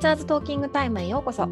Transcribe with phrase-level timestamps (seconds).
[0.00, 1.46] チャーズトーキングタイムへようこそ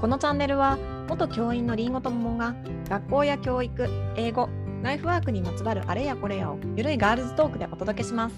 [0.00, 2.54] このチャンネルは元教員のりんごとももが
[2.88, 4.48] 学校や教育英語
[4.82, 8.36] ライフワークにまつわるあれやこれやをゆるいガールズトークでお届けします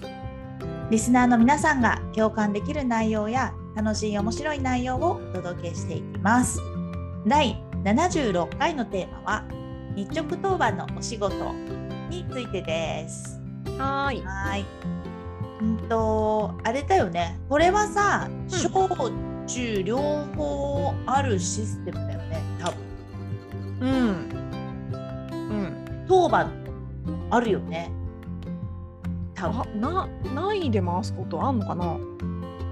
[0.89, 6.59] リスナーの皆さんが共感できる内容や楽しい面白い内容をお届けしていきます。
[7.27, 9.45] 第76回のテーマは
[9.95, 11.35] 日直当番のお仕事
[12.09, 13.39] についてです。
[13.77, 14.65] はーいはい。
[15.61, 17.37] うんとあれだよね。
[17.49, 18.69] これはさ、小
[19.47, 22.41] 中両方あるシステムだよね。
[22.59, 22.77] 多分。
[23.79, 23.89] うん。
[25.31, 26.05] うん。
[26.07, 26.51] 当番
[27.29, 27.91] あるよね。
[29.33, 29.61] 多分。
[29.61, 31.97] あなないで回すことあんのかな？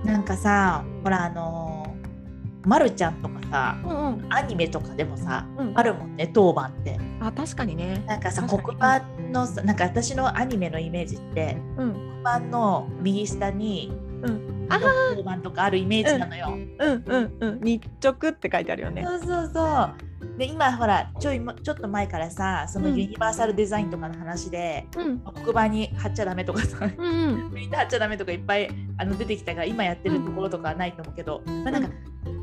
[0.03, 4.33] なんかさ、ほらあのーまるちゃんとかさ、うんうん。
[4.33, 5.71] アニメとかでもさ、うん。
[5.75, 6.99] あるもんね当番って。
[7.21, 8.03] あ確かにね。
[8.07, 11.93] なんかさ黒板のさなんか私のアニメのイメージってうん。
[11.93, 13.91] 黒板の右下に
[14.23, 14.51] うん。
[14.51, 17.03] あ当番とかあるイメージなのよ、うん。
[17.05, 17.37] うん。
[17.39, 17.59] うん。
[17.61, 19.03] 日直って書いてあるよね。
[19.05, 20.37] そうそうそう。
[20.37, 22.95] で今ほらちょいもちょっと前からさそのうん。
[22.95, 25.19] ユニバーサルデザインとかの話で、うん。
[25.19, 27.53] 黒板に貼っちゃダメとかさうんうん。
[27.53, 31.89] みんな貼っちゃダメとかいっぱいあの出てきたから今やってるところとかはないと思うけど、まあ、なんか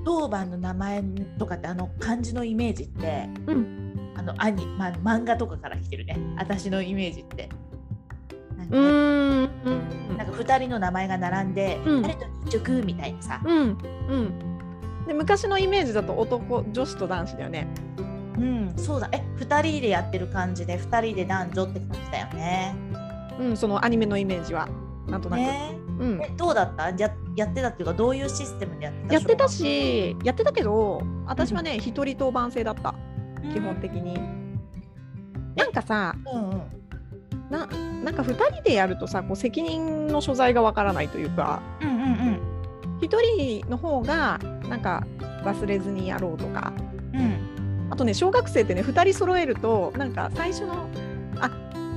[0.04, 1.02] 当番の名前
[1.38, 4.12] とかってあの漢字のイメージってうん。
[4.14, 6.18] あのアニ、まあ、漫画とかから来てるね。
[6.36, 7.48] 私のイメージって。
[8.70, 9.50] うん
[10.16, 12.02] なんか2人の名前が並んで、うん。
[12.02, 15.06] 誰と日直みたいなさ、うんうん。
[15.06, 17.68] で昔のイメージだと男女子と男子だよね。
[18.38, 22.74] うん、そうだ、え、2人でやってる感じで、2人で男女って感じだよね。
[23.38, 24.68] うんそのアニメのイメージは。
[25.06, 25.76] なんとなく、ね。
[25.98, 26.22] うん。
[26.22, 26.90] え、どうだった？
[26.90, 29.14] ややってたっていうか、どういうシステムでやってた？
[29.14, 32.94] やってたしやってたけど私はね一人当番制だった。
[33.42, 34.14] うん基本的に、
[35.56, 36.62] なんかさうんうん。
[37.52, 42.40] ななんか2人でやるとさこう責任の所在がわからないというかうんうん
[43.00, 45.06] 1人の方がなんか
[45.44, 46.72] 忘れずにやろうとか
[47.12, 47.20] うん。
[47.20, 47.88] うん。
[47.90, 50.88] あとね小学生ってね2人揃えるとなんか最初の
[51.40, 51.50] あ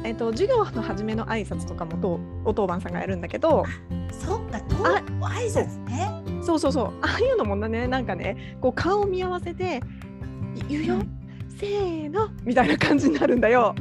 [0.04, 3.64] えっと授業の初めの挨拶とかもとお当番さんがやるんだけど
[4.12, 4.58] そっか、
[5.22, 6.12] 挨拶ね。
[6.44, 9.82] そうそうそうああいうのもねなんかねこう顔を見合わせて
[10.68, 10.96] 言うよ、
[11.60, 13.74] せーのみたいな感じになるんだよ。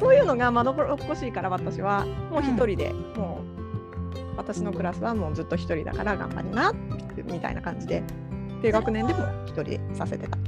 [0.00, 6.72] そういうのがまどろっこしいから私はもう一人で、もう私のクラスはもうずっと一人だから頑張りな
[7.26, 8.02] みたいな感じで
[8.62, 10.38] 低学年でも一人でさせてた。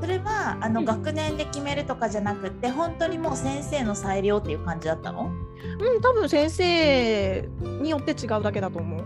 [0.00, 0.86] それはあの、うん。
[0.86, 5.30] 学年で決めるとかじゃなくて本当にもう先生の裁量っていう感じだったの？
[5.80, 7.48] うん多分先生
[7.82, 9.04] によって違うだけだと思う。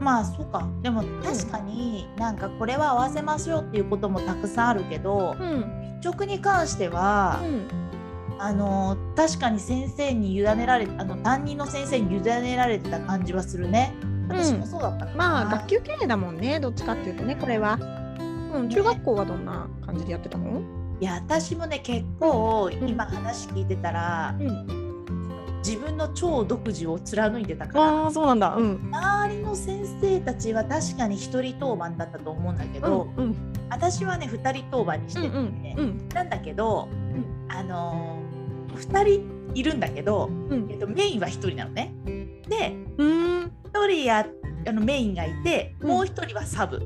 [0.00, 0.66] まあそうか。
[0.82, 6.00] でも確かになんかこれは合わせましょうっていうこともたくさんあるけどうん。
[6.02, 7.87] 直に関しては、うん
[8.38, 13.94] あの確かに先生に委ねられあの担任の先生に委ねられてた感じはするね。
[14.28, 16.60] 私もそうだったかな、まあ学級経営だもんね。
[16.60, 17.78] どっちかっていうとねこれは。
[18.54, 20.62] うん、中学校はどんな感じでやってたの、
[21.00, 22.88] いや私もね結構ん。
[22.88, 25.04] 今話聞いてたら、うん、
[25.58, 27.84] 自分の超独自を貫いてたから。
[28.04, 28.54] ああそうなんだ。
[28.56, 28.88] うん。
[28.90, 33.36] 周りの先生たちは確かに一人当番だったと思うんだけど、うん
[33.70, 36.08] 私はね二人当番にしてうんるんで、うん。
[36.08, 36.88] なんだけど、
[37.48, 38.17] あのー、
[38.78, 40.68] 2人いるんだけど、うん。
[40.70, 41.92] えっと、メインは1人なのね。
[42.48, 43.52] でうん。
[43.72, 44.26] 1人や
[44.66, 45.88] あのメインがいてうん。
[45.88, 46.82] もう1人はサブ、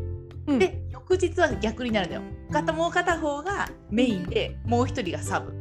[0.46, 0.58] うん。
[0.58, 2.22] で翌日は逆になるのよ。
[2.52, 5.52] 片もう片方がメインでもう1人がサブ。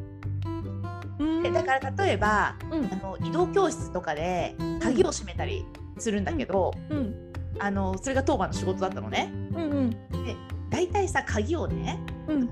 [1.20, 1.44] うん。
[1.44, 2.86] でだから例えばうん。
[2.86, 5.66] あの移動教室とかで鍵を閉めたり
[5.98, 7.32] するんだけど、うん。
[7.60, 9.32] あのそれが当番の仕事だったのね。
[9.54, 9.90] うんうん。
[9.90, 9.98] で
[10.70, 12.50] 大体さ鍵をねうん。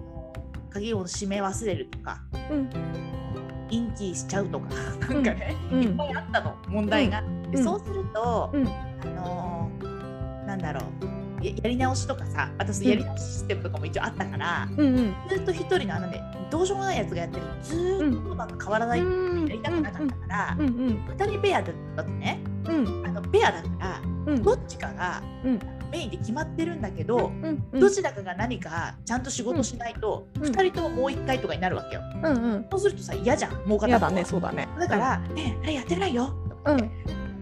[0.69, 2.69] 鍵を閉め忘れるとかうん
[3.69, 4.67] インチーしちゃうとか
[5.13, 5.83] なんかね、うん。
[5.83, 7.21] いっぱいあったの問題が。
[7.51, 7.63] でうん。
[7.63, 8.67] そうすると、うん。
[8.67, 8.69] あ
[9.21, 11.45] のーなんだろう。
[11.45, 15.13] ややり直しとかさ私やり直しシステムとかも一応あったから、うんうん。
[15.29, 20.99] ずっと一人のあのねどうしようもないやつがやってるずーっと当番が変わらないやりたくなかったから、うんうん。
[21.17, 22.39] 二人ペアだったとね。
[22.67, 23.03] うん。
[23.07, 24.43] あのペアだからうん。
[24.43, 25.59] どっちかがうん
[25.91, 27.79] メインで決まってるんだけど、うんうん。
[27.79, 32.01] どちらかが何かちゃんと仕事しないと、うん二人とももう一回とかになるわけよ。
[32.23, 32.65] うんうん。
[32.71, 33.89] そうするとさ嫌じゃんもう片方。
[33.89, 34.67] やだねそうだね。
[34.79, 36.79] だから「ねえあれやってないよ」とかうん。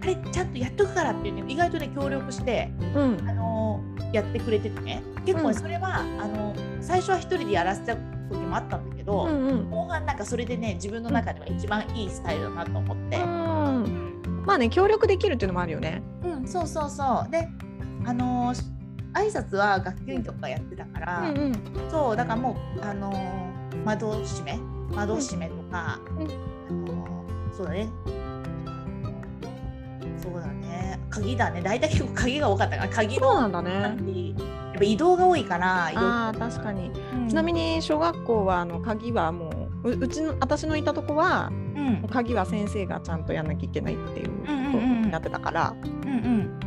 [0.02, 3.30] あれちゃんとやっとくから」っていうね意外とね協力して、うん。
[3.30, 5.04] あのーやってくれててね。
[5.26, 9.70] 結構それは、あの最初は一人でやらせた時もあったんだけど、うんうん。
[9.70, 14.44] 後半なんかそれでね自分の中では一番いいスタイルだなと思って、うん。
[14.46, 16.02] まあね協力できるっていうのもあるよね。
[16.24, 17.30] うんそうそうそう。
[17.30, 17.50] で
[18.08, 18.78] あのー
[19.14, 21.54] 挨拶は学級委員とかやってたから、うんうん。
[21.90, 24.58] そうだからもうあのー窓閉め
[24.96, 26.28] 窓閉めとか、うん。
[26.70, 27.90] あのーそうだね。
[30.22, 31.00] そうだね。
[31.10, 31.62] 鍵だね。
[31.62, 33.72] 大体結構鍵が多かったから鍵のそうなんだね。
[33.82, 34.36] 管理。
[34.78, 36.02] ぱ移動が多いから移動。
[36.02, 37.30] あー確かに、うん。
[37.30, 42.08] ちなみに小学校はあの鍵はもうううちの私のいたとこはうん。
[42.10, 45.02] 鍵は先生がちゃんとやんなきゃいけないっていうことうんうんうん。
[45.04, 46.60] になってたから、うんうん。
[46.62, 46.67] そ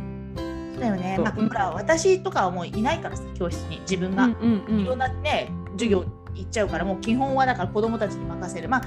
[0.81, 1.17] だよね。
[1.17, 3.79] まあほら私とかはもういないからさ教室に。
[3.81, 4.79] 自分が、うんうんうん。
[4.81, 8.67] いろんなね授業行っちゃうからもう基本はだから子供たちに任せる。
[8.67, 8.81] まあ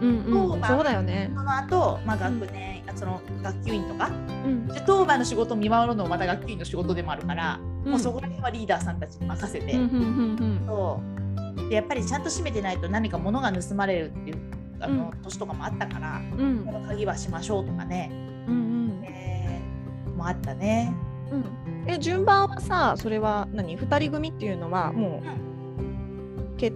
[0.00, 1.30] うんうん、当番そうだよね。
[1.34, 4.66] その後、まあ学年、その学級委員とかうん。
[4.66, 11.00] で当番の仕事を見守るのもまた学級委員の仕事でもあるから、もうそこら辺はリーダーさんたちに任せて、うんうんうんそ
[11.66, 11.68] う。
[11.68, 14.36] でやっぱりちゃんと閉めてないと何か物が盗まれるっていう
[14.80, 16.58] あの、年とかもあったからうん。
[16.58, 18.10] うんこの鍵はしましょうとかね、
[18.48, 19.02] うん。
[19.04, 19.40] えー
[20.20, 20.92] もあったね。
[21.30, 21.44] うん。
[21.86, 23.76] え順番はさそれは何？
[23.76, 25.22] 二人組っていうのはも
[26.54, 26.74] うけん？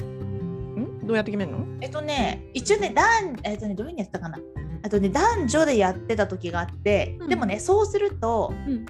[1.07, 1.67] どうやって決めるの？
[1.81, 4.39] えっとね一応ね男えっとねどういうふうにやってたかな。
[4.83, 7.29] あとね男女でやってた時があって、うん。
[7.29, 8.87] でもねそうするとうん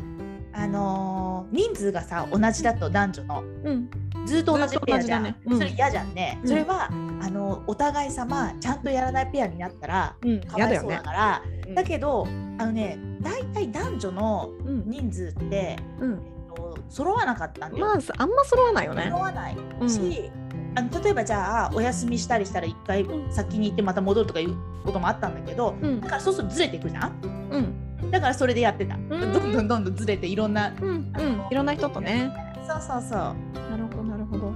[0.55, 3.91] あのー人数がさ同じだと男女のうん。
[4.27, 5.37] ずっと同じペアじゃん、ね。
[5.45, 5.59] うん。
[5.59, 6.49] それ嫌じゃんね、うん。
[6.49, 10.41] それはあのお互い様ちゃんとやらないペアになったらうん。
[10.41, 11.75] かわいそうやだから、うん。
[11.75, 12.27] だけど
[12.59, 14.85] あのね大体男女のうん。
[14.89, 16.13] 人数って、うん。
[16.13, 19.05] えっと揃わなかったんだよ、まああんま揃わないよね。
[19.05, 19.19] 揃。
[19.19, 19.57] わない。
[19.81, 19.91] うん。
[19.91, 20.31] し、
[20.77, 23.33] あの例えばじゃあお休みしたりしたら一回うん。
[23.33, 26.01] 先に行ってまた戻るとかいうこともあったんだけどうん。
[26.01, 27.13] だからそうするとずれていくじゃん。
[27.51, 27.81] うん
[28.11, 32.33] だからそれでやってた、んどんどんどんどんずれていろんなうんうんいろんな人とね。
[32.67, 34.53] そうそうそうなるほどなるほど。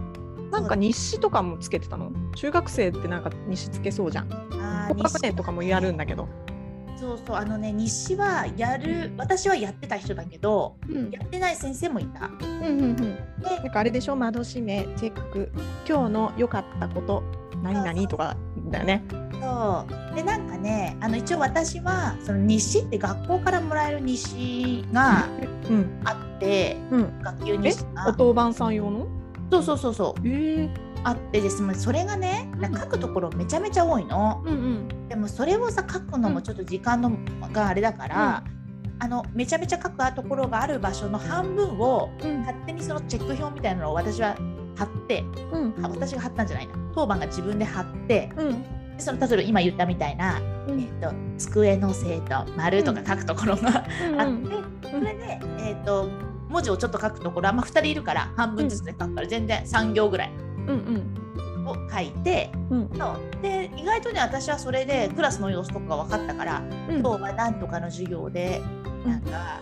[0.50, 2.10] なんか日誌とかもつけてたの？
[2.34, 4.28] 中学生ってなんか日誌つけそうじゃん。
[4.88, 6.28] 高学年とかもやるんだけど。
[6.98, 12.26] そうそうあのね日誌はやる私はやってた人だけどうんやってない先生もいた。
[12.26, 12.96] うんうんうん。
[12.96, 13.04] で
[13.42, 14.16] なんかあれでしょ？
[14.16, 15.52] 窓閉めチェック
[15.86, 17.22] 今日の良かったこと
[17.62, 18.36] 何々とか
[18.70, 19.04] だよね。
[19.40, 25.28] そうでなんかねあの一応私はその日誌って学校からもらえる日誌が
[25.68, 27.22] うんあってうん。
[27.22, 29.06] 学級え日誌がお当番さん用の？
[29.50, 30.70] そうそうそうそうへえ。
[31.04, 34.42] あってですもうそれがねうん書くところめちゃめちゃ多いの。
[34.44, 35.08] うんうん。
[35.08, 37.12] でもそれをさ書くのもちょっと時間の
[37.52, 38.42] があれだから、
[38.98, 44.36] あのめちゃめちゃ書くところがある場所の半分をうん勝手にそのチェック表みたいなのを私は
[44.78, 45.84] 貼ってうん。
[45.84, 46.74] あ私が貼ったんじゃないな。
[46.94, 48.62] 当番が自分で貼ってうん。
[48.96, 50.80] でその例えば今言ったみたいな、うん。
[50.80, 56.08] えっと机の生徒丸とか書くところがうんあって、それで、えっと
[56.48, 60.32] 文字をちょっと書くところは、まあ、2人いるから半分ずつで書くから全然3行ぐらい
[60.66, 61.14] うん
[61.66, 62.88] を書いてうん。
[63.42, 67.00] で意外とね私はそれでクラスの様子とかが分かったからうん。
[67.00, 68.62] 今日はなんとかの授業で
[69.06, 69.60] なんか、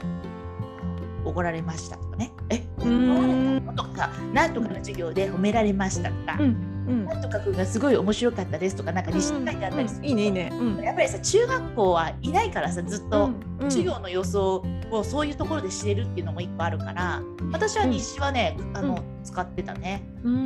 [1.26, 2.32] 怒られましたとかね。
[2.50, 2.62] え？
[2.78, 2.90] 怒ら
[3.26, 10.50] れたのとかさなんとかの授業で褒められましたとか、なんとかくんがすごい面白かったですとかなんか西書いてあったりする、いいねいいね。
[10.52, 10.82] うん。
[10.82, 13.30] やっぱりさ中学校はいないからさずっと、
[13.60, 13.70] うん。
[13.70, 14.62] 授業の様子を
[15.02, 20.08] そういうところで知れるっていうのも一個あるから私は日誌はね、あのうん使ってたね。
[20.22, 20.34] うん。
[20.34, 20.36] う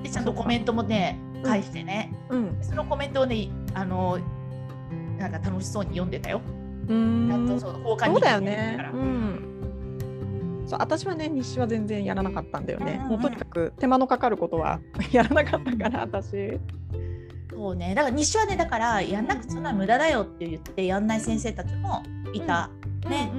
[0.00, 1.42] ん、でちゃんとコメントもねうん。
[1.42, 2.58] 返してね、うん。
[2.60, 4.18] そのコメントをねあの
[5.18, 6.40] なんか楽しそうに読んでたよ。
[6.88, 7.60] うちゃんとん。
[7.60, 8.90] そうそうだよね。
[8.92, 10.64] うん。
[10.66, 12.98] そう私はね日誌は全然やらなかったんだよね。
[13.00, 14.80] うんうんもうとにかく手間のかかることは
[15.12, 16.58] やらなかったから私。
[17.50, 22.02] そうねだから日誌はねだからやんなくてそんな無駄だよって言ってやんない先生たちも
[22.32, 22.70] いた。
[23.08, 23.32] ね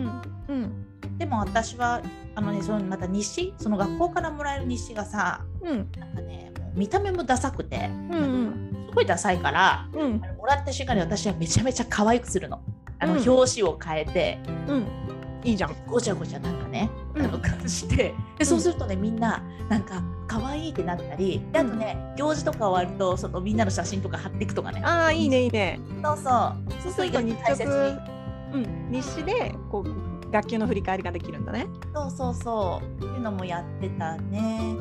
[0.48, 0.86] うんうん
[1.18, 2.02] でも私は
[2.36, 12.62] あのねそのまた日誌その学校からもらえる日誌がさうんなんかねもう見た目もダサくてうんうんすごいダサいからうんもらった瞬間に私はめちゃめちゃ可愛くするの。
[13.00, 13.30] あのうん。
[13.30, 14.86] 表紙を変えてうん。
[15.44, 15.76] いいじゃん。
[15.88, 17.26] ごちゃごちゃなんかね、うん。
[17.26, 24.82] あの感じででそうするとねみんななんか可愛いってなったりであとね行事とか終わるとそのみんなの写真とか貼っていくとかね。
[24.84, 25.80] ああいいねいいね。
[26.04, 26.82] そうそう。
[26.84, 27.64] そうすると日大切
[28.54, 28.60] に。
[28.62, 28.92] うん。
[28.92, 31.68] 日誌でこう学級の振り返りができるんだね。
[31.94, 32.86] そうそうそう。
[32.86, 34.76] っていうのもやってたね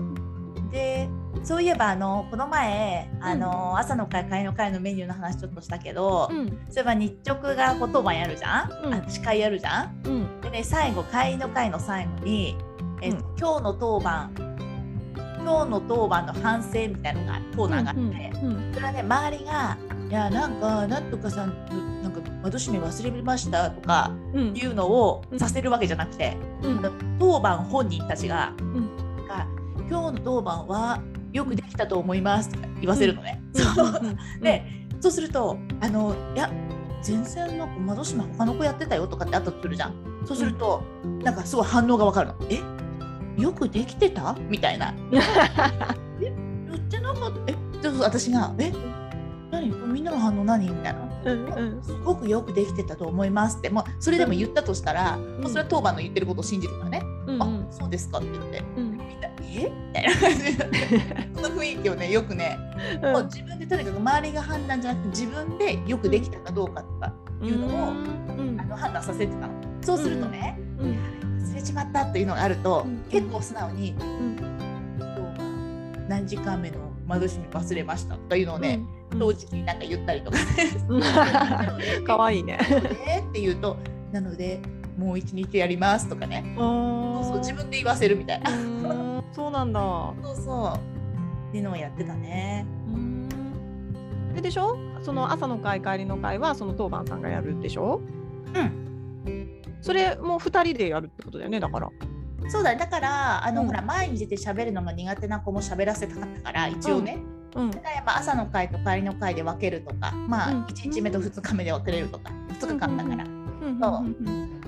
[0.71, 1.09] で
[1.45, 6.49] そういえばあのこの前あの、朝の会会の会のメニューの話ちょっとしたけど、うん。
[6.49, 8.95] そういえば日直が言葉やるじゃん、うん。
[8.95, 10.01] あ司会やるじゃん？
[10.05, 10.41] うん。
[10.41, 12.57] でね最後会の会の最後に、
[13.01, 14.33] えっとう今日の当番
[15.41, 18.01] 今日の当番の反省みたいなのがコーナーがあって、
[18.43, 19.79] うんそれはね周りが
[20.11, 24.55] 「いやなんかなんとかさんなんか窓閉め忘れました」とかうん。
[24.57, 27.17] いうのをさせるわけじゃなくて、うん。
[27.19, 28.75] 当番本人たちがうん。
[28.75, 28.98] なんか
[29.89, 31.01] 「今日の当番は
[31.33, 33.43] よくできたと思います」とか言わせるのね。
[34.41, 34.65] うで
[35.01, 36.51] そうするとあのいや
[37.03, 39.95] 全然なんか窓閉め他の子やってたよとかってあったとするじゃん。
[40.27, 40.83] そうすると、
[41.23, 42.35] なんかすごい反応がわかるの。
[42.51, 42.61] え？
[43.41, 44.37] よくできてた？
[44.49, 44.93] みたいな。
[46.21, 46.33] え？
[46.69, 47.39] 言ってなかった？
[47.47, 47.57] え？
[47.81, 48.73] で私が「え？
[49.53, 49.71] 何？
[49.93, 51.01] みんなの反応何?」みたいな。
[51.25, 51.83] うんうん。
[51.83, 53.71] すごくよくできてたと思いますって。
[53.71, 57.03] もうそれでも言ったとしたら、もうそれは当番の言ってることを信じるからね。
[57.29, 57.43] うん。
[57.43, 58.65] あそうですかって言って。
[58.77, 58.98] うん
[59.57, 59.71] え？
[59.71, 60.15] みたいな。
[60.21, 60.77] 感じになって
[61.35, 62.59] その雰囲気をねよくね、
[63.03, 63.13] うん。
[63.13, 67.13] もう自分でとにかく周りが判断じゃなくて自分でよくできたかどうかとか
[67.43, 68.61] いうのを、うん。
[68.61, 69.53] あの判断させてたの。
[69.81, 70.99] そうするとね、うん。
[71.41, 72.99] 忘れちまったっていうのがあると、うん。
[73.11, 74.37] 結構素直にうん
[74.99, 78.81] 「今日は何時間目の窓閉め忘れました」とかいうのをね、
[79.13, 79.19] うん。
[79.19, 80.37] 正直になんか言ったりとか。
[80.37, 80.45] ね
[80.89, 80.99] う
[82.01, 82.59] んかわいいね。
[83.07, 83.77] えって言うと
[84.13, 84.61] 「なので
[84.99, 86.55] もう一日やります」とかね。
[86.57, 88.51] そうそう自分で言わせるみたいな。
[89.29, 89.81] うんそうなんだ。
[89.81, 91.49] そうそう。
[91.49, 92.67] っていうのをやってたね。
[92.89, 93.29] うん
[94.35, 94.77] ででしょ？
[95.03, 98.01] その朝の会帰りの会はその当番さんがやるでしょ？
[98.55, 99.63] うん。
[99.81, 101.89] それも2人でやるってことだよねだから。
[102.49, 102.79] そうだね。
[102.79, 107.19] だから、あの、うんほら、前に出て喋るのが苦手な子も喋らせたかったから、一応ね。
[107.55, 113.25] うんだからやっぱ朝の会と帰りの会で分けるとか、まあ、うん1日目と2日目で分けれるとか、2日間だから。
[113.25, 114.61] うんそううん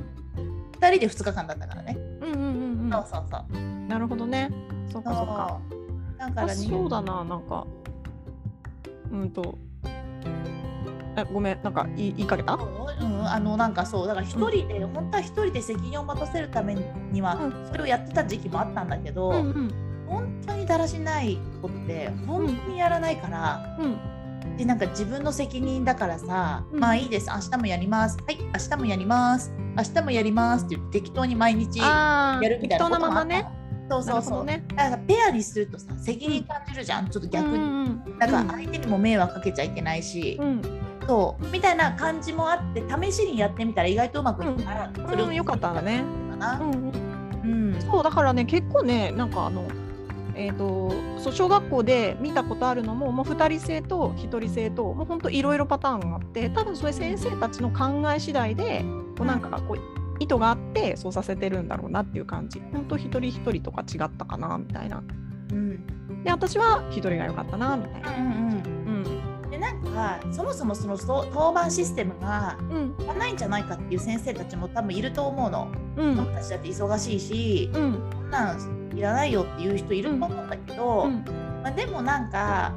[0.81, 1.97] 2人で2日間だったからね。
[2.23, 2.41] うんうん
[2.85, 3.45] うんそうそうそう。
[3.91, 4.51] うんなるほどね。
[4.93, 5.61] そっかそっか。
[6.19, 6.55] だかあらね。
[6.55, 7.67] そうだななんか。
[9.11, 9.59] うんと。
[11.17, 12.55] えごめんなんか言い言いかけた？
[12.55, 12.59] う
[13.05, 16.77] ん、あのなんかそうだから一人で、本当は一人で責任を持たせるため
[17.11, 19.71] には、うそれをやってた時期もあったんだけど、うんうん。
[20.07, 24.57] 本当にだらしない子って本当にやらないから、うん。
[24.57, 26.81] でなんか自分の責任だからさ、うん。
[26.81, 33.60] まあいいです明日もやりますはい明日もやります明日もやりますって言って適当に毎日やるみたいなことあったの
[33.91, 34.65] そうなそうそう、ね。
[34.69, 40.63] だからペアにするとさ責任感じるじゃん、ちょっと逆に、うんうんだから相手にも迷惑かけちゃいけないし、うん。
[41.07, 41.47] そう。
[41.49, 46.71] みたいな感じもあって試しにやってみたら意外とうまくいったから、うんそれをうんよかったんだねう、ん
[47.43, 47.73] うん。
[47.73, 47.81] うん。
[47.81, 49.65] そうだからね結構ねなんかあの
[50.35, 58.83] えー、とそう小学校で見たことあるのももう2人制と1人制ともうほんといろいろパターンがあって多分それ先生たちの考え次第で
[59.19, 62.61] こうなんかこう意図があってそうさせてるんだろうなっていう感じ。
[62.73, 65.03] 本当一人一人とか違ったかなみたいな。
[65.53, 66.23] うん。
[66.23, 68.17] で私は一人が良かったなみたいな。
[68.17, 68.33] うんうん
[69.45, 69.51] うん。
[69.51, 70.97] でなんかそもそもその
[71.33, 72.95] 当番システムがうん。
[73.03, 75.73] いらないんじゃないかっていう先生たちも多分いると思うの。
[75.97, 76.17] うん。
[76.17, 77.95] 僕たちだって忙しいし、うん。
[78.13, 81.25] こんなんいらないよっていう人いると思うんだけど、うん。
[81.63, 82.75] まあ、でもなんか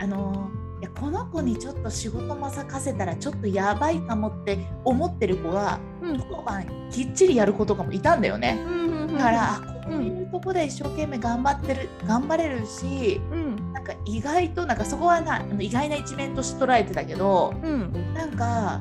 [0.00, 0.50] あの
[0.82, 6.18] いやこの子にちょっと仕事もさかせたらちょっとやばいかもって思ってる子はうん。
[6.18, 8.58] 当番きっちりやる子とかもいたんだよね。
[8.66, 8.70] う
[9.04, 13.72] んだから、あこういうとこで一生懸命頑張ってる頑張れるしうん。
[13.72, 18.12] なんか意外となんかそこはな意外な一面として捉えてたけどうん。
[18.12, 18.80] なんか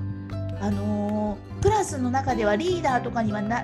[0.60, 3.64] あのークラスの中ではリーダーとかにはな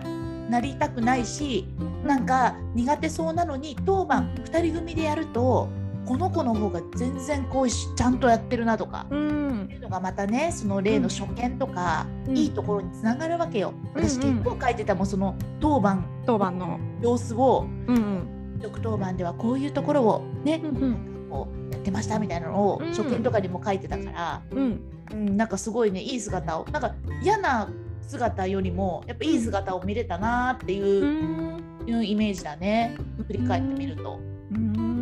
[0.49, 1.67] なりたくないし
[2.05, 5.67] なんか苦手そうなのに当番2人組でやると
[6.07, 9.05] この子の方が全然こうしちゃんとやってるなとか。
[9.09, 9.69] うん。
[9.69, 12.37] いうのがまたねその例の初見とか、うん。
[12.37, 13.73] いいところにつながるわけよ。
[13.93, 16.05] 私うんうん結構書いてたもんその当番。
[16.25, 16.79] 当番の。
[17.01, 17.67] 様子を。
[17.87, 18.59] うんうん。
[18.61, 21.27] 翌当番ではこういうところをね、うんうん。
[21.29, 22.87] こうやってましたみたいなのをうん。
[22.87, 24.81] 初見とかにも書いてたから、うん。
[25.11, 26.65] うん、なんかすごいねいい姿を。
[26.69, 27.69] なんか嫌な
[28.01, 32.95] 姿よりもやっぱいい姿を見れたなっていうイメージだね。
[33.27, 34.19] 振り返ってみると。
[34.51, 34.96] うん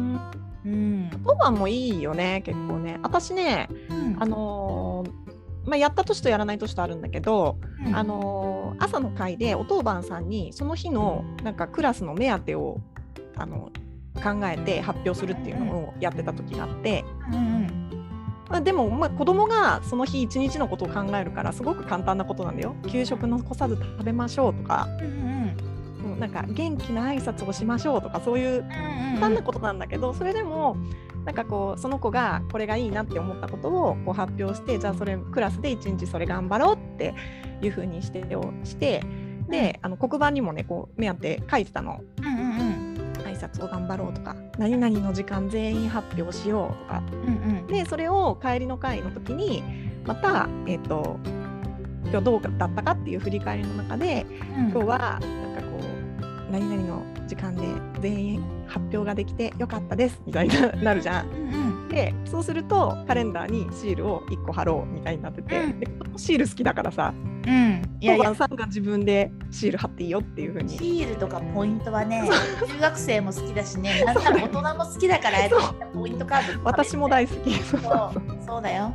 [0.66, 1.10] うん。
[1.26, 3.00] 当番もいいよね結構ね。
[3.04, 4.18] 私ねうん。
[4.20, 7.96] あのーまあ、やった年とやらない年とあるんだけど、うん。
[7.96, 12.82] あのー朝の会でお当番さんにその日のなんかクラスの目当てを
[13.38, 13.72] あの
[14.16, 17.86] 考えて発表するっていうのをやってた時があって、うん
[18.64, 22.76] でも、まあ、子供がその日一日のことを考えるからすごく簡単なことなんだよ。
[22.88, 25.58] 給食残さず食べましょうとか、うん
[26.16, 26.20] うん。
[26.20, 28.70] なんか元気な挨拶をしましょうとかそういううん
[29.16, 30.76] 簡単なことなんだけど、それでも
[31.26, 37.16] なんかこうその子がこれがいいなって思ったことをこう発表してじゃあそれクラスで一日それ頑張ろうって
[37.62, 39.04] いうふうにしてをして
[39.50, 42.02] であの黒板にもねこう目当て書いてたの。
[42.20, 42.32] うんう
[42.92, 42.96] ん。
[43.26, 47.04] 挨拶を頑張ろうとか何々の時間全員発表しようとか。
[47.12, 47.68] うんうん。
[47.68, 49.64] でそれを帰りの会の時に
[50.06, 51.20] またえっ、と
[52.04, 54.70] 今日どうだったかっていう振り返りの中でうん。
[54.70, 55.62] 今日はなんか
[56.52, 57.64] 何々の時間で
[58.02, 61.28] 全員発表ができてよかったですみたいにななるじゃん。
[61.28, 61.90] うんうん。
[61.90, 65.80] でそうするとカレンダーにシールを1個貼ろうみたいになってて、うん。
[65.80, 65.88] で
[66.18, 67.14] シール好きだからさ
[67.48, 67.82] うん。
[68.00, 68.36] いやいや。
[68.36, 70.78] さんが自分でシール貼っていいよっていうふうに。
[70.78, 72.30] シールとかポイントはね
[72.68, 75.38] 中学生も好きだしね なんなら大人も好きだから
[75.94, 77.54] ポイントカード私も大好き。
[77.54, 78.94] そうそそううそうだよ。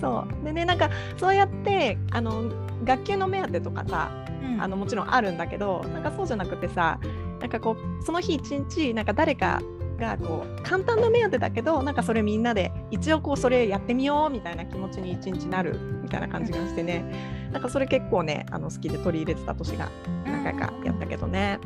[0.00, 0.44] そう。
[0.44, 2.44] でねなんかそうやってあの
[2.84, 4.19] 学級の目当てとかさうん
[4.58, 6.98] あのもちろんあるんだけどなんかそうじゃなくてさ
[7.40, 9.60] なんかこうその日一日なんか誰か
[10.00, 17.04] がこう簡単な目当てだけどなんかそれみんなで一応こうそれやってみようみたいな気持ちに一日なるみたいな感じがしてね。
[17.52, 19.88] なんかそれ結構ねあの好きで取り入れてた年が
[20.24, 21.58] 何回かやったけどね。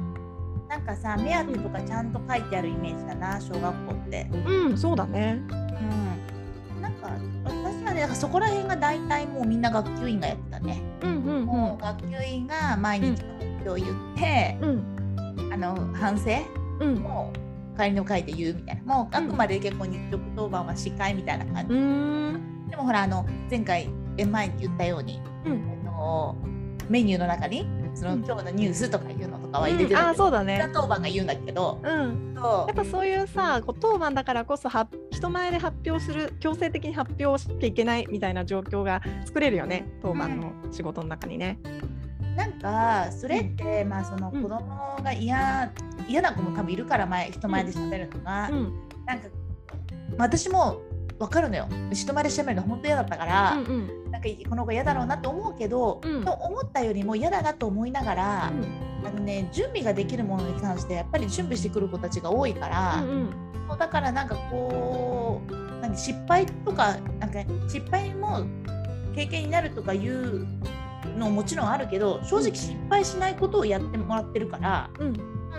[0.68, 4.28] なんかさ目当てとかちゃんと書いてあるイメージだな小学校って。
[4.46, 5.40] うんそうだね。
[6.76, 7.10] うん、なんか
[7.44, 10.82] 私はねそこら辺が大体もうみんな学級委員がやってたね。
[11.02, 15.52] うんうんもう学級委員が毎日の目標を言って、うん。
[15.52, 16.24] あの反省
[16.80, 16.94] うん。
[16.96, 17.32] も
[17.76, 18.94] 帰りの会で言うみたいな。
[18.94, 22.66] もうあくまで結構日直当番は司会みたいな感じ、うん。
[22.70, 25.82] でもほらあの前回え前に言ったように、うん。
[25.86, 26.36] あの
[26.88, 28.24] メニューの中にそのうん。
[28.24, 30.70] 今日のニュースとかいうのとかは入れてあたけど、ーそうだね。
[30.74, 32.34] 当番が言うんだけど、うん。
[32.36, 41.58] そやっぱそういうさ当番だからこそは人前で発表する強制的に発表しちゃいけないみたいな状況が作れるよね当番の仕事の中にね。
[41.64, 44.42] うなんかそれって、まあそのうん。
[44.42, 45.72] 子供が嫌
[46.08, 48.72] 嫌な子も多分いるから前人前で喋るのが、うん。
[49.06, 49.28] なんか
[50.18, 50.80] 私も
[51.24, 51.66] 分かるのよ。
[51.92, 54.10] 人前で喋るの本当嫌だったから、うんうん。
[54.10, 56.24] なんかこの子嫌だろうなと思うけど、うん。
[56.24, 58.50] と思ったよりも嫌だなと思いながら、あ
[59.10, 63.30] のね準備ができるものに関してやっぱり準備してくる子たちが多いから、うん
[63.68, 63.78] うん。
[63.78, 68.46] だからなんかこうなんか失敗とかなんか失敗も
[69.14, 70.46] 経験になるとかいう
[71.16, 75.12] のももちろんあるけど正直失敗しないことをやってもらってるから、うん。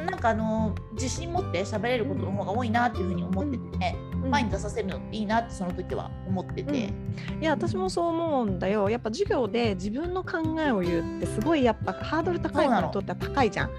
[0.05, 3.77] なんかあの自信持って喋れることの方が多いなっていうふうに思ってて。
[3.77, 6.93] ね、うん前に出させるのいいなってその時は思ってて。
[7.41, 8.89] いや私もそう思うんだよ。
[8.89, 13.69] やっぱ授業で自分の考えを言うってすごいやっぱハードル高い子にとっては高いじゃん。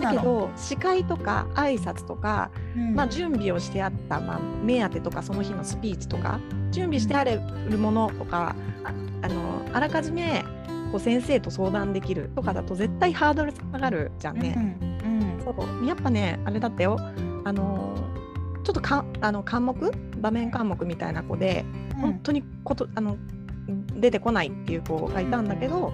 [0.00, 2.94] だけど司会とか挨拶とか、うん。
[2.94, 7.40] まあ、準備をしてあった、まあ、目当てとかその日のスピーチとか準備してある
[7.78, 10.44] ものとかああのあらかじめ
[10.92, 14.54] こう先生と相談できるとかだと絶対ハードル下がるじゃんね。
[14.56, 15.44] うんうん。
[15.44, 15.50] そ
[15.82, 15.86] う。
[15.86, 16.98] やっぱねあれだったよ。
[17.44, 17.94] あの
[18.66, 21.64] ちょっとかあの科目場面科目みたいな子で、
[22.00, 23.16] 本当にことあの
[23.94, 25.92] 出てこないっていう子がいたんだけど、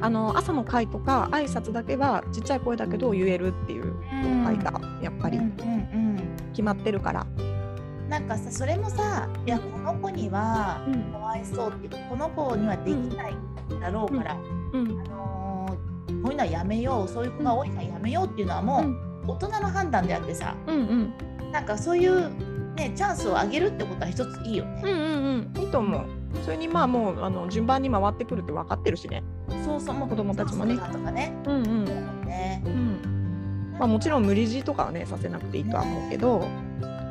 [0.00, 4.44] あの朝の会とか挨拶だけはちっちゃい声だけど言えるっていううん。
[4.46, 5.38] 書いた、やっぱり。
[5.38, 6.20] うんうん
[6.52, 7.26] 決まってるから。
[7.36, 11.02] うん、なんかさそれもさいやこの子にはうん。
[11.12, 13.34] かわいそうっていうかこの子にはできない
[13.80, 14.36] だろうから、
[14.72, 15.00] うん。
[15.00, 18.96] あのーこういうのはやめようそういう子が多いからやめようっていうのはもう
[19.28, 20.54] 大人の判断であってさ。
[20.68, 21.14] うんうん
[21.52, 22.30] なんかそういう
[22.74, 24.82] ねチャンスをあげるってことは一ついいよね。
[24.84, 26.04] うんうんうんいいと思う。
[26.44, 29.22] それにまあもうあの順番に回ってくるって分かってるしね。
[29.64, 31.32] そうそうもう子供たちもねそうとかね。
[31.46, 31.84] うんうん
[32.24, 33.76] ねうん。
[33.78, 36.46] まあもちろん無理強いとかはねさせなくていいとは思うけど、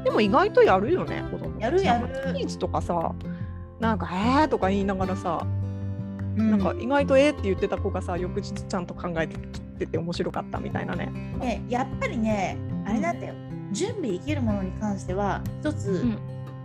[0.03, 3.13] でも意外とやるよね子供やるやるなんかスピーチとかさ
[3.79, 5.45] なんか「えー」とか言いながらさ、う
[6.41, 11.07] んなんか意外と「えー」って言ってた子がさ翌日ちゃんと考えてきてて面白かったみたいなね。
[11.39, 13.33] ねやっぱりねあれなんだよ
[13.71, 16.19] 準備できるものに関しては一つうん。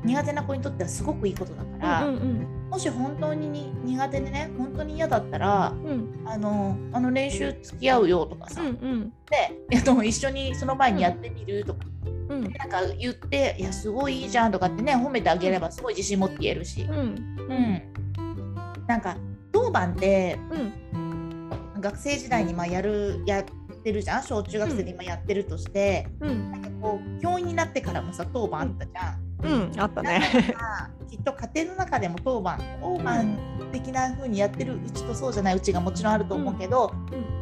[0.04, 6.22] 苦手な子にとってはすごくいいことだから、うんうんもし本当にに苦手でね本当に嫌だったらうん。
[6.26, 9.12] あのあの練習付き合うよとかさ、うんうん。
[9.30, 11.86] でえっと一緒にその前にやってみるとか、
[12.30, 12.42] うん。
[12.42, 16.96] なんか言って「いやすごいいいじゃん」とかってね褒めてあげればすごい自信持って言えるし、うん。
[16.96, 17.00] う
[17.54, 17.82] ん。
[18.88, 19.16] なんか
[19.52, 21.80] 当番ってうん。
[21.80, 23.44] 学生時代にまあやるや
[23.84, 26.50] ってるじゃん小中学生で今やってるとして、うん。
[26.50, 29.20] なんかこう教員になってからもさ当番あったじゃん。
[29.42, 30.54] うんあったね。
[30.54, 33.38] まあきっと家庭の中でも当番当番
[33.72, 36.94] 的な風にやってるうちとそうじゃないうちがもちろんあると思うけど、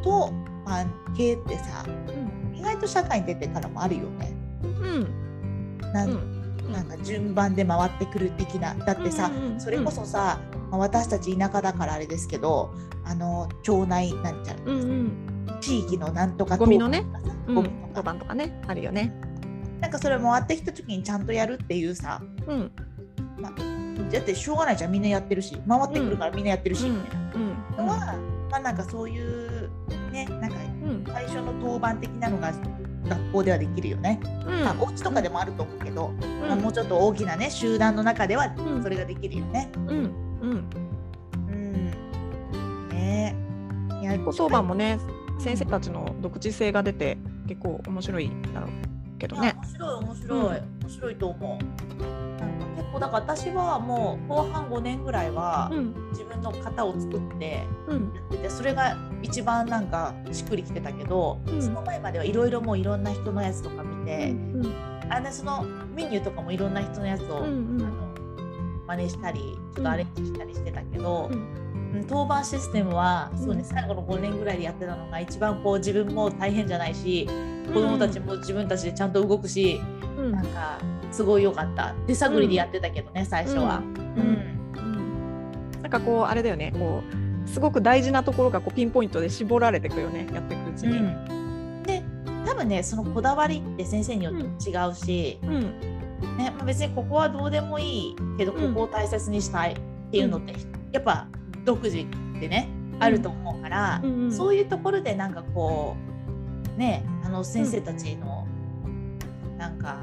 [0.03, 0.33] 当
[0.67, 2.57] 番系ってさうん。
[2.57, 4.33] 意外と社会に出てからもあるよね。
[4.65, 5.79] うん。
[5.93, 6.73] なんうん。
[6.73, 8.75] なんか順番で回ってくる的な。
[8.75, 10.41] だってさ、うんうんうんそれこそさ、
[10.73, 12.75] まあ私たち田舎だからあれですけど
[13.05, 17.05] あの町内なんちゃら、うんうん地域のなんとかゴミのね。
[17.47, 18.61] ゴミと当か、番とかね。
[18.67, 19.13] あるよね。
[19.81, 22.23] なんかそれ回ってきた時にちゃんとやるっていうさ。
[22.47, 22.71] うん。
[24.11, 24.93] だってしょうがないじゃん。
[24.93, 25.61] みんなやってるし。
[25.69, 26.97] 回ってくるからみんなやってるし、うん。
[26.97, 27.87] みたいなうん。
[27.87, 27.99] のは、
[28.51, 29.71] まあなんかそういう
[30.13, 31.05] ねなんかうん。
[31.07, 32.53] 最初の当番的なのが
[33.09, 34.65] 学校ではできるよね、うん。
[34.65, 36.41] まあお家とかでもあると思うけど、うん。
[36.41, 38.83] まあ、もうちょっと大きなね集団の中ではうん。
[38.83, 39.71] それができるよね。
[39.75, 39.89] うん。
[39.89, 40.71] うん。
[41.49, 41.89] うん。
[42.91, 43.35] ね。
[44.03, 44.99] や当番もね
[45.43, 49.55] 先生たちの独自性が出て結構面白いだろうけどね。
[49.57, 50.47] 面白い面白い、うん。
[50.47, 51.51] 面白いと思う。
[52.01, 55.95] なんか結構だから私はもう後半5年ぐらいはうん。
[56.11, 58.15] 自分の型を作ってうん。
[58.15, 61.61] やっててそれが一番なんかしっくりきてたけど、うん。
[61.61, 64.75] その前まではいろいろもういろんな人のやつとか見て、うん
[65.09, 65.63] あれその
[65.95, 67.83] メニューとかもいろんな人のやつを、うんうん。
[67.83, 68.13] あの
[68.87, 69.41] 真似したり
[69.75, 71.31] ちょっとアレンジしたりしてたけど、
[72.09, 73.45] 当番システムは、うん。
[73.45, 77.29] そうね最後の5年ぐらいでやってたのが一番こう自分も大変じゃないし
[77.73, 79.81] 子供たちも自分たちでちゃんと動くし、
[80.19, 80.33] うん。
[80.33, 80.79] なんか
[81.11, 81.95] すごい良かった。
[82.07, 83.79] 手探りでやってたけどね、最初は。
[83.79, 84.55] うん。
[84.77, 85.71] うん。
[85.83, 87.03] なんかこうあれだよねこ
[87.45, 90.93] うすごく大事なところがこうピンポイントで絞られていくよねやっていくうちうん。
[90.93, 91.83] に。
[91.85, 92.03] で
[92.47, 95.61] 多多分ねそのこだわりって先生によっても違うし、うん。
[96.37, 99.77] ねまあ、別にここはどうでもいいけどここを大切にしたいっ
[100.11, 100.55] ていうのって、
[100.93, 101.27] やっぱ
[101.65, 101.97] 独自
[102.41, 104.33] でねあると思うから、うんうん。
[104.33, 105.97] そういうところでなんかこ
[106.77, 108.47] うねあの先生たちの
[109.59, 110.01] なんか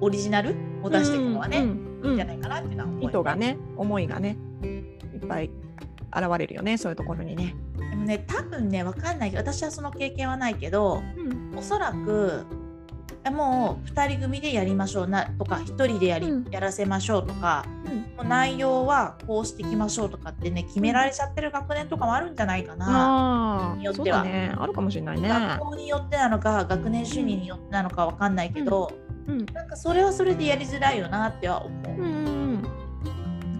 [0.00, 5.50] オリジナルを出していくのはね、うんうんいいんじゃないかなっていうのは思う意図がね思いがねいっぱい
[6.14, 7.56] 現れるよねそういうところにね。
[7.76, 9.30] でもね多分ねわかんない。
[9.30, 11.58] けど私はその経験はないけどうん。
[11.58, 12.57] おそらくえ
[13.30, 16.50] もう2人組でやりましょうなとか1人でやり、うん。
[16.50, 17.64] やらせましょうとか
[18.18, 18.28] うん。
[18.28, 23.74] 内容はこうしていきましょうとかってね決められちゃってる学年とかもあるんじゃないかな。
[23.78, 24.18] によっては。
[24.18, 24.54] だね。
[24.56, 25.28] あるかもしれないね。
[25.28, 28.92] 学校によってなのか学年主任によってなのかわかんないけど、
[29.26, 29.46] うん。
[29.52, 32.00] なんかそれはそれでやりづらいよなっては思う。
[32.00, 32.38] うんうん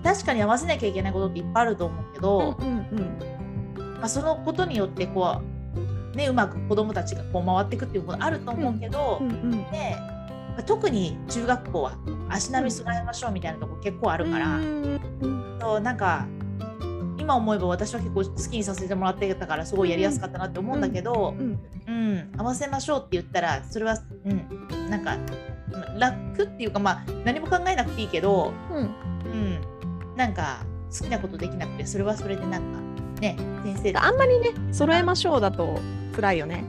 [0.02, 3.98] 確かに合わせなきゃいけないことっていっぱいあると思うけうんど、うんうん。
[3.98, 5.44] まあ、そのことによってこう、
[6.18, 9.96] ね、うまく子どもたちがこう回っていくっていうことあると思うけど、うんうんね
[10.66, 11.92] 特に中学校は
[12.28, 16.26] 足並み揃えましょうみたいなとこ結構あるから、うんうんそうなんか
[17.16, 21.60] 今思えば私は結構好きにさせてもらってたからすごいやりやすかったなって思うんだけど、うん。
[21.86, 25.16] うん合わせましょうって言ったらそれは、うん、なんか
[25.96, 29.30] 楽っていうかまあ何も考えなくていいけど、うん。
[29.30, 32.80] うん、なんか好きなことできなくてそれはそれでなんか
[33.20, 33.98] ね先生。
[33.98, 35.78] あんまりね揃えましょうだと
[36.14, 36.64] 辛いよね。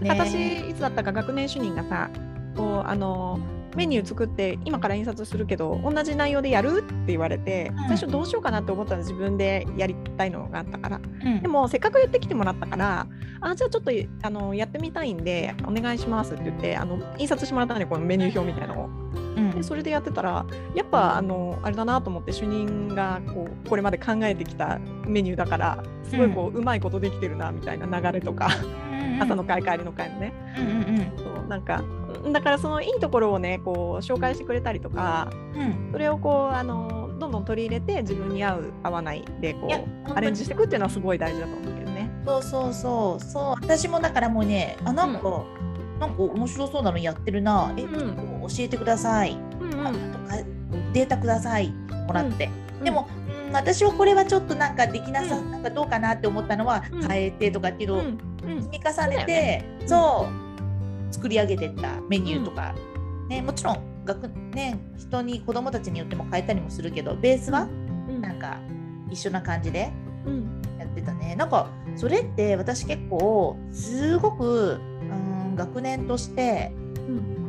[0.00, 0.10] ね。
[0.10, 0.34] 私
[0.70, 2.10] いつだったか学年主任がさ
[2.56, 3.38] こうあの
[3.76, 7.78] メニュー作って今から印刷するけど同じ内容でやるって言われて、うん。
[7.88, 11.00] 最初どうしようかなって思ったら自分でやりたいのがあったから。
[11.24, 11.42] うん。
[11.42, 13.06] でもせっかく言ってきてもらったから
[13.40, 13.90] あじゃあちょっと
[14.22, 18.86] あのやってみたいんでお願いしますって言ってあの印刷してもらったのにこのメニュー表みたいなのを。
[18.86, 18.90] う
[19.30, 28.48] んでそれでやってたらやっぱあのあれだなと思って主任がこうこれまで考えてきたメニューだからすごいこう,、うまいことできてるなみたいな流れとか、
[29.20, 30.32] 朝の会帰りの会のね。
[30.58, 31.82] うんうんそうなんか
[32.24, 35.60] うんだからそのいいところをねこう紹介してくれたりとかうん。
[35.60, 39.68] うんそれをこうあのどんどん取り入れて自分に合う合わないでこ
[40.08, 42.10] うアレンジしていくっていうのはすごい大事だと思うけどね。
[42.26, 43.24] そうそうそう。
[43.24, 45.44] そう私もだからもうねあなんか、
[46.00, 47.72] なんか面白そうなのやってるな。
[47.76, 50.36] え、うん教えてください、うんあとか
[50.92, 51.72] データください。
[52.06, 52.84] もらって、うん。
[52.84, 53.08] でも、
[53.46, 55.50] うん、私はこれはちょっとなんかできなさ、うん。
[55.50, 57.08] なんかどうかなって思ったのはうん。
[57.08, 58.18] 変えてとかっていうのをうん。
[58.44, 58.62] うん。
[58.62, 60.44] 積み重ねて、うんそう
[61.12, 62.74] 作り上げてったメニューとか、
[63.28, 67.68] ね、もちろん学、ね、人に子供たちによっても変えたりもするけどベースは
[68.08, 68.20] うん。
[68.20, 68.58] なんか
[69.10, 69.92] 一緒な感じで
[70.26, 70.62] うん。
[70.78, 71.36] やってたね。
[71.36, 76.72] なんかそれって私結構すごく、うん、学年として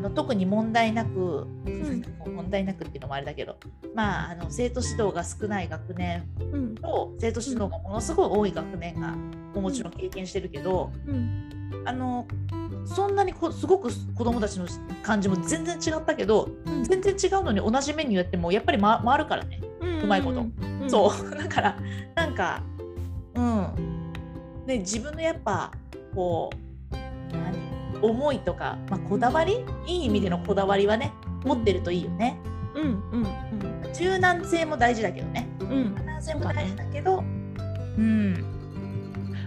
[0.09, 2.03] の特に問題なく、ん。
[2.25, 3.57] 問題なくっていうのもあれだけど、
[3.93, 6.75] まあ、あの生徒指導が少ない学年うん。
[6.75, 9.15] と生徒指導がものすごい多い学年が
[9.59, 11.49] もちろん経験してるけど、うん。
[11.85, 12.27] あの
[12.85, 14.67] そんなにこすごく子どもたちの
[15.03, 16.83] 感じも全然違ったけどうん。
[16.83, 19.61] 全然違うのに同じメニューやってもやっぱり、ま、回るからね、
[20.03, 20.41] うまいこと。
[20.41, 20.43] う
[20.85, 20.89] ん。
[20.89, 21.29] そう。
[21.35, 21.77] だから
[22.15, 22.61] なんか
[23.35, 24.11] うん。
[24.65, 25.71] ね自分のやっぱ
[26.13, 26.49] こ
[26.91, 27.64] う何？
[28.01, 29.65] 思いとか、まあ、こだわり？
[29.88, 32.39] いい意味でのこだわりはね持ってるといいよね。
[32.75, 33.27] うんうん
[33.93, 35.47] 柔軟性も大事だけどね。
[35.60, 35.67] うん。
[35.69, 38.34] うん柔軟性も大事だけどうん。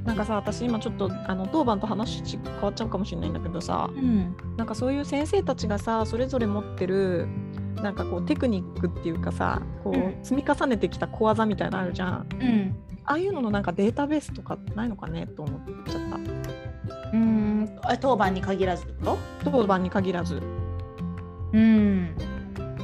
[0.05, 4.35] なんかさ私今ちょっとあの当番と話変わっちゃうかもしれないんだけどさうん。
[4.57, 7.29] なんかそういう先生たちがさそれぞれ持ってる
[7.83, 10.01] なんかこうテクニックっていうかさこうん。
[10.01, 12.29] う積み重ねてきた小技みたいなのあるじゃん。
[12.41, 12.77] うん。
[13.05, 15.27] ああいうののなんかデータベースとかないのかね？
[15.27, 16.03] と思っちゃっ
[17.13, 17.58] うん。
[17.58, 17.58] あ
[18.01, 20.41] 当番に限らずってこた当番に限らず。
[20.41, 20.47] と
[21.53, 22.15] うん。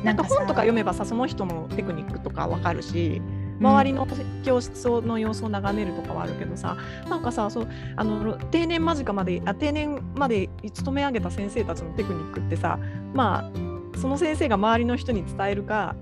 [0.04, 3.22] なんかさ本とか読めばさその人のテクニックとかわかるし
[3.58, 4.06] 周りの
[4.44, 6.76] 教室の様子を眺めるとかはあるけどさ
[7.08, 12.78] なんかさそうあの定年間近まであ定年まで勤め上げた先生たちのテクニックってさ
[13.14, 13.50] ま
[13.94, 15.96] あその先生が周りの人に伝えるか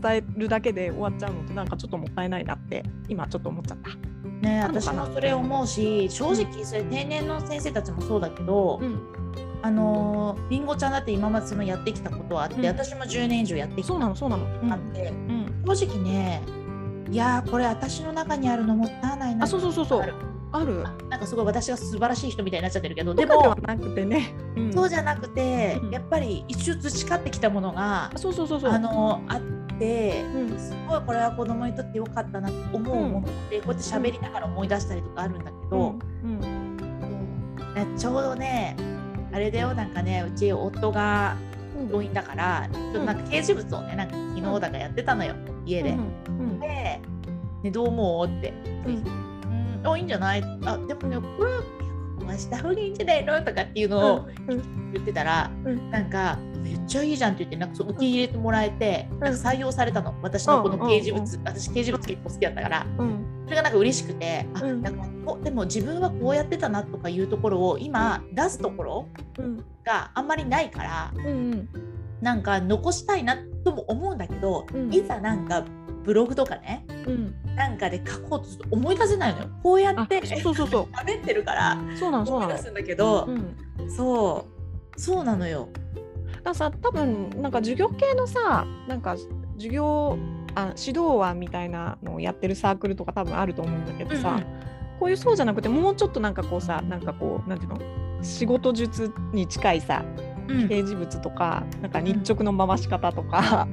[0.00, 4.11] 伝えるだけで終わっちゃうのってなんかちょっともったいないなって今ちょっと思っちゃった。
[4.42, 9.00] ね私もそれ思うし正直それ定年の先生たちもそうだけど、うん、
[9.62, 12.66] あのーりんごちゃんだって今までそのやってきたことはあって、うん。
[12.66, 13.88] 私も10年以上やってきた。
[13.88, 14.46] そうなのそうなの。
[14.72, 16.42] あって、うん、正直ね
[17.10, 20.14] いやーこれ私の中にあるのもったいないなあそうそうそうそう。
[20.54, 20.82] ある。
[21.08, 24.34] なんかすごい私が素晴らしい人みたいになっちゃってるけどででもなくてね。
[24.56, 24.72] うん。
[24.72, 25.90] そうじゃなくて、うん。
[25.90, 28.70] やっぱり一瞬培ってきたものがあそうそうそうそう。
[28.70, 30.58] あのーあってうん。
[30.58, 36.76] すごいこれは子供にとってよかったなと思うものって、こうやって喋りながら思い出したりとかあるんだけど、うん。
[37.74, 38.76] ねちょうどね
[39.32, 41.36] あれだよなんかねうち夫が
[41.78, 41.88] うん。
[41.88, 45.34] 病院だからちょっとなんか掲示物をねなんか昨日だからやってたのよ
[45.66, 45.96] 家で。
[46.60, 48.26] で、ね、どう思う？
[48.26, 48.52] って。
[48.86, 48.94] うん。
[48.94, 50.42] うん、あいいんじゃない？
[50.64, 51.50] あでもねこれ
[52.22, 53.42] こうした方がいいんじゃないの？
[53.42, 55.90] とかっていうのをうん言ってたら、うん。
[55.90, 59.20] なんかめっちゃいいじゃんって言ってなんかそう受け入れてもらえて、ん。
[59.20, 60.14] なんか採用されたの。
[60.22, 62.86] 私のこの掲示物、うん私掲示物結構好きだったから。
[62.98, 64.82] うんそれがなんか嬉しくて、あうん。
[64.82, 69.08] なんかこうでも自分はこうやってたなとかいうところを今出すところ
[69.38, 69.64] うん。
[69.84, 71.68] があんまりないからうん。
[72.20, 74.94] なんか残したいなとも思うんだけど、うん。
[74.94, 75.64] いざなんか
[76.04, 77.34] ブログとかねうん。
[77.56, 79.48] なんかで書こうとすると思い出せないのよ。
[79.62, 80.82] こうやあってそうそうそう。
[80.96, 83.90] 喋ってるからそうなのそうなの思い出すんだけど、うん。
[83.90, 84.46] そ
[84.96, 85.00] う。
[85.00, 85.68] そうなのよ。
[86.32, 89.16] だからさ多分なんか授業系のさなんか
[89.56, 90.18] 授業
[90.54, 94.42] あ指導案みたいなのをやってるサークルとか多分あると思うんだけどさ、うんうん。
[95.00, 97.78] こういうそうじゃなくてもうちょっとなんかこうさなんかこうなんていうの？
[98.22, 100.04] 仕事術に近いさ
[100.48, 100.56] うん。
[100.66, 103.68] 掲示物とかなんか日直の回し方とか、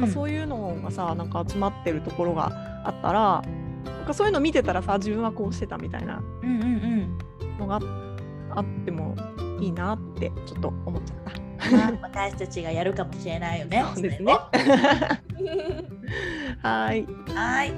[0.00, 2.50] うんそういうのがさなんか集まってるところが
[2.84, 3.42] あったら
[3.84, 7.18] なんかそういうの見てたらさ自分はこうしてたみたいなうんうんうん
[7.58, 7.80] のが
[8.54, 9.14] あっても
[9.60, 11.42] いいなってちょっと思っちゃった。
[11.70, 13.84] まあ私たちがやるかもしれないよね。
[13.94, 14.32] そうですね
[16.62, 17.72] はいはい。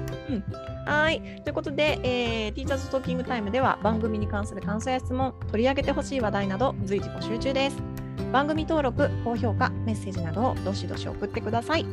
[0.85, 1.21] はい。
[1.43, 7.94] ということで、えー、ティーチャーズトーキングタイムでは番組に関する感想や質問、取り上げてほしい話題など随時募集中です。
[8.31, 11.85] 番組登録、高評価、メッセージなどをどしどし送ってください。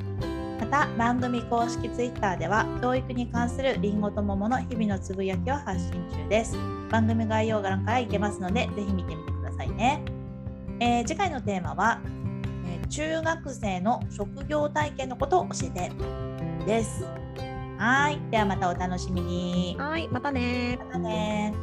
[0.60, 6.56] また番組公式ツイッターでは教育に関するりんごと桃の日々のつぶやきを発信中です。
[6.90, 10.02] 番組概要欄から行けますのでぜひ見てみてくださいね。
[10.80, 12.00] えー次回のテーマは、
[12.66, 15.90] えー中学生の職業体験のことを教えて
[16.66, 17.04] です。
[17.78, 18.20] はい。
[18.30, 19.76] ではまたお楽しみに。
[19.78, 20.08] はい。
[20.08, 21.54] またねまたね